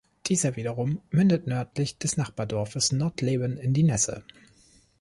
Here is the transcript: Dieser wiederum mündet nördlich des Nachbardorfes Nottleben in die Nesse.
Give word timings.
Dieser 0.25 0.55
wiederum 0.55 0.99
mündet 1.11 1.45
nördlich 1.45 1.99
des 1.99 2.17
Nachbardorfes 2.17 2.91
Nottleben 2.91 3.55
in 3.57 3.75
die 3.75 3.83
Nesse. 3.83 4.23